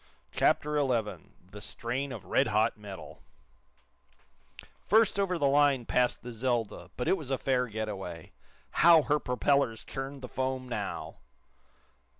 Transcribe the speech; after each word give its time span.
CHAPTER 0.31 0.79
XI 0.81 1.25
THE 1.51 1.61
STRAIN 1.61 2.11
OF 2.11 2.25
RED 2.25 2.47
HOT 2.47 2.75
METAL 2.75 3.21
First 4.81 5.19
over 5.19 5.37
the 5.37 5.45
line 5.45 5.85
passed 5.85 6.23
the 6.23 6.31
"Zelda," 6.31 6.89
but 6.97 7.07
it 7.07 7.15
was 7.17 7.29
a 7.29 7.37
fair 7.37 7.67
get 7.67 7.87
away. 7.87 8.31
How 8.81 9.03
her 9.03 9.19
propellers 9.19 9.83
churned 9.83 10.23
the 10.23 10.27
foam 10.27 10.67
now! 10.67 11.17